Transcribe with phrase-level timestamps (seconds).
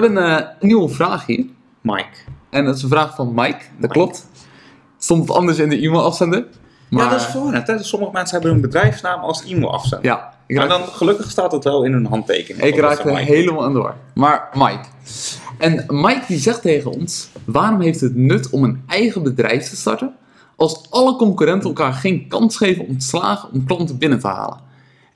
[0.00, 1.44] hebben een eh, nieuwe vraag hier.
[1.80, 2.06] Mike.
[2.50, 3.60] En dat is een vraag van Mike.
[3.78, 4.26] Dat klopt.
[4.98, 6.44] Stond het anders in de e-mail afzender.
[6.90, 7.66] Maar, Ja, dat is voor het.
[7.66, 7.82] Hè?
[7.82, 10.10] Sommige mensen hebben hun bedrijfsnaam als e-mail afzenden.
[10.10, 12.64] Ja, ik Maar raak, dan gelukkig staat het wel in hun handtekening.
[12.64, 13.32] ik raakte een Mike.
[13.32, 13.94] helemaal aan door.
[14.14, 14.84] Maar Mike.
[15.58, 19.76] En Mike die zegt tegen ons: waarom heeft het nut om een eigen bedrijf te
[19.76, 20.14] starten
[20.56, 24.58] als alle concurrenten elkaar geen kans geven om te slagen om klanten binnen te halen?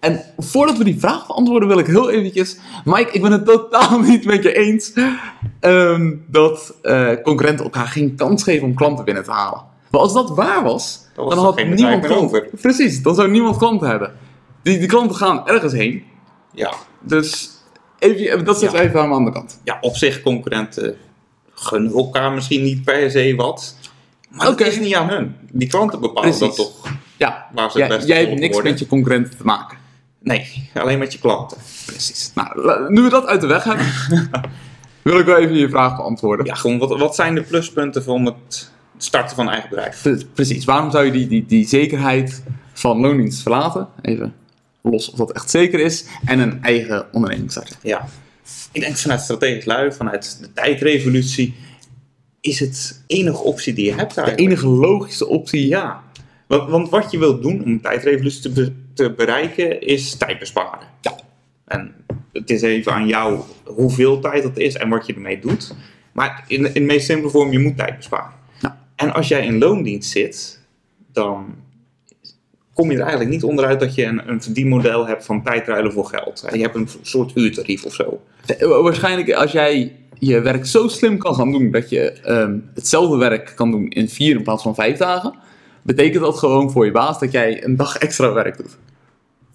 [0.00, 2.56] En voordat we die vraag beantwoorden, wil ik heel eventjes...
[2.84, 4.92] Mike, ik ben het totaal niet met je eens
[5.60, 9.62] ehm, dat eh, concurrenten elkaar geen kans geven om klanten binnen te halen.
[9.90, 12.48] Maar als dat waar was, Dan was dan had niemand klanten.
[12.60, 14.12] Precies, dan zou niemand klanten hebben.
[14.62, 16.02] Die, die klanten gaan ergens heen.
[16.52, 16.72] Ja.
[17.00, 17.50] Dus
[17.98, 18.80] even, dat zit Ja.
[18.80, 19.60] even aan de andere kant.
[19.64, 20.96] ja, op zich concurrenten
[21.52, 23.76] gunnen elkaar misschien niet per se wat.
[24.30, 24.64] Maar Oké.
[24.64, 25.36] het is niet aan hun.
[25.52, 26.56] Die klanten bepalen Precies.
[26.56, 28.70] dat toch Ja, waar ze het beste jij hebt niks worden.
[28.70, 29.78] met je concurrenten te maken.
[30.22, 31.56] Nee, alleen met je klanten.
[31.86, 32.30] Precies.
[32.34, 33.86] Nou, nu we dat uit de weg hebben,
[35.02, 36.46] wil ik wel even je vraag beantwoorden.
[36.46, 40.02] Ja, gewoon wat, wat zijn de pluspunten van het starten van een eigen bedrijf?
[40.02, 43.88] Pre- Precies, waarom zou je die, die, die zekerheid van loondienst verlaten?
[44.02, 44.34] Even
[44.82, 46.04] los of dat echt zeker is.
[46.24, 47.76] En een eigen onderneming starten.
[47.82, 48.08] Ja.
[48.72, 51.54] Ik denk vanuit strategisch lui, vanuit de tijdrevolutie,
[52.40, 54.50] is het enige optie die je hebt De eigenlijk.
[54.52, 55.66] enige logische optie.
[55.66, 56.02] Ja.
[56.50, 60.86] Want, want wat je wilt doen om tijdrevolutie te, be- te bereiken, is tijd besparen.
[61.00, 61.14] Ja.
[61.66, 61.94] En
[62.32, 65.74] het is even aan jou hoeveel tijd dat is en wat je ermee doet.
[66.12, 68.32] Maar in, in de meest simpele vorm, je moet tijd besparen.
[68.96, 70.60] En als jij in loondienst zit,
[71.12, 71.54] dan
[72.74, 76.06] kom je er eigenlijk niet onderuit dat je een, een verdienmodel hebt van tijdruilen voor
[76.06, 76.44] geld.
[76.52, 78.20] Je hebt een soort uurtarief of zo.
[78.46, 83.16] Eh, Waarschijnlijk als jij je werk zo slim kan gaan doen dat je ehm, hetzelfde
[83.16, 85.34] werk kan doen in vier in plaats van vijf dagen,
[85.82, 88.76] betekent dat gewoon voor je baas dat jij een dag extra werk doet.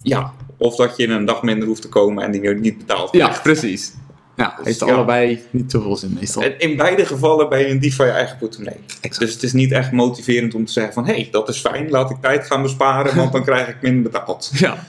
[0.02, 0.32] Ja.
[0.56, 3.12] Of dat je een dag minder hoeft te komen en die je niet betaalt.
[3.12, 3.94] Ja, precies.
[4.36, 4.86] Ja, heeft ja.
[4.86, 6.42] allebei niet zoveel zin meestal.
[6.42, 8.78] En in beide gevallen ben je een dief van je eigen portemonnee.
[9.00, 9.18] Exact.
[9.18, 11.06] Dus het is niet echt motiverend om te zeggen van...
[11.06, 14.02] hé, hey, dat is fijn, laat ik tijd gaan besparen, want dan krijg ik minder
[14.02, 14.50] betaald.
[14.54, 14.86] Ja.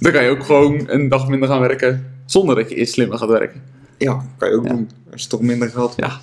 [0.00, 3.18] Dan kan je ook gewoon een dag minder gaan werken zonder dat je eerst slimmer
[3.18, 3.62] gaat werken.
[3.98, 4.72] Ja, kan je ook Ja.
[4.72, 6.12] doen als je toch minder geld hebt.
[6.12, 6.20] Ja.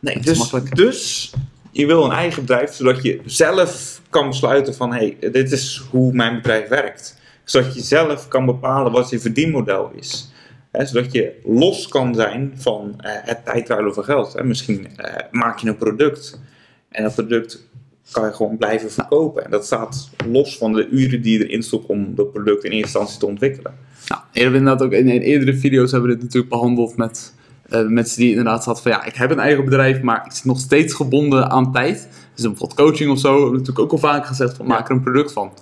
[0.00, 0.76] Nee, is dus, makkelijk.
[0.76, 1.32] dus
[1.76, 4.92] je wil een eigen bedrijf, zodat je zelf kan besluiten van...
[4.92, 7.18] hé, hey, dit is hoe mijn bedrijf werkt.
[7.44, 10.32] Zodat je zelf kan bepalen wat je verdienmodel is.
[10.70, 14.32] Hè, zodat je los kan zijn van eh, het tijdruilen van geld.
[14.32, 14.44] Hè.
[14.44, 16.40] Misschien eh, maak je een product
[16.88, 17.68] en dat product
[18.10, 19.44] kan je gewoon blijven verkopen.
[19.44, 22.70] En dat staat los van de uren die je erin stopt om dat product in
[22.70, 23.74] eerste instantie te ontwikkelen.
[24.08, 27.34] Nou, eerder inderdaad ook in, in eerdere video's hebben we dit natuurlijk behandeld met
[27.68, 30.44] eh, mensen die inderdaad zaten van ja, ik heb een eigen bedrijf, maar ik zit
[30.44, 32.08] nog steeds gebonden aan tijd.
[32.34, 34.72] Dus bijvoorbeeld coaching of zo, natuurlijk ook al vaak gezegd van Ja.
[34.72, 35.52] maak er een product van.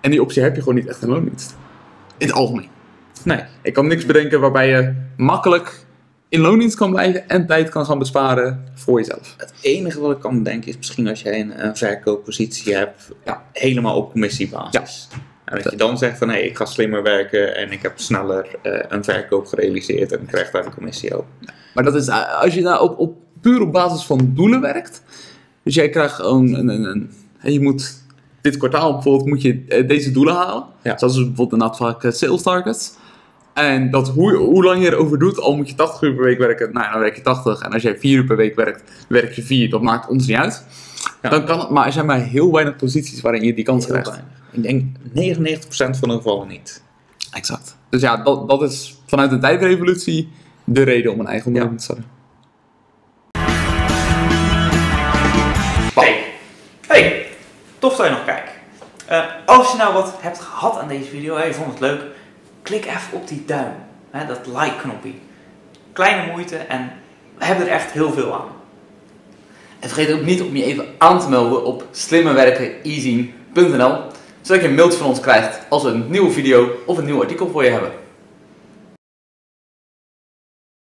[0.00, 1.56] En die optie heb je gewoon niet echt in loondienst.
[2.18, 2.68] In het algemeen.
[3.24, 5.84] Nee, Ik kan niks bedenken waarbij je makkelijk
[6.28, 9.34] in loondienst kan blijven en tijd kan gaan besparen voor jezelf.
[9.36, 13.42] Het enige wat ik kan bedenken is misschien als jij een, een verkooppositie hebt, Ja.
[13.52, 15.08] helemaal op commissiebasis.
[15.44, 18.46] En dat je dan zegt van hé, ik ga slimmer werken en ik heb sneller
[18.62, 21.26] eh, een verkoop gerealiseerd en krijg daar een commissie op.
[21.74, 25.02] Maar dat is eh, als je daar op, op, puur op basis van doelen werkt.
[25.62, 27.10] Dus jij krijgt een, een, een
[27.40, 28.02] en je moet
[28.40, 30.64] dit kwartaal bijvoorbeeld moet je eh, deze doelen halen.
[30.82, 30.98] Ja.
[30.98, 32.92] Zoals bijvoorbeeld inderdaad vaak sales targets.
[33.54, 36.38] En dat hoe, hoe lang je erover doet, al moet je 80 uur per week
[36.38, 37.60] werken, nou ja, dan werk je 80.
[37.60, 39.70] En als jij 4 uur per week werkt, werk je 4.
[39.70, 40.64] Dat maakt ons niet uit.
[41.22, 41.28] Ja.
[41.30, 43.92] Dan kan het, maar er zijn maar heel weinig posities waarin je die kans Heel
[43.92, 44.10] krijgt.
[44.10, 44.41] weinig.
[44.52, 46.82] Ik denk 99% van de gevallen niet.
[47.30, 47.76] Exact.
[47.88, 50.32] Dus ja, dat, dat is vanuit de tijdrevolutie
[50.64, 52.06] de reden om een eigen onderneming te starten.
[55.94, 56.24] Hey,
[56.86, 57.26] hey,
[57.78, 58.50] tof dat je nog kijkt.
[59.06, 62.00] Eh, als je nou wat hebt gehad aan deze video en je vond het leuk,
[62.62, 63.72] klik even op die duim,
[64.10, 65.12] hè, dat like-knopje.
[65.92, 66.92] Kleine moeite en
[67.38, 68.48] we hebben er echt heel veel aan.
[69.80, 74.10] En vergeet ook niet om je even aan te melden op slimmerwerkeneasy.nl
[74.42, 77.20] zodat je een mailtje van ons krijgt als we een nieuwe video of een nieuw
[77.20, 78.01] artikel voor je hebben.